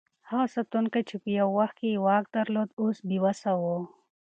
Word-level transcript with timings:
هغه 0.29 0.45
ساتونکی 0.55 1.01
چې 1.09 1.15
یو 1.39 1.49
وخت 1.59 1.77
یې 1.87 2.01
واک 2.05 2.25
درلود، 2.37 2.69
اوس 2.81 2.97
بې 3.07 3.17
وسه 3.23 3.51
و. 3.61 3.63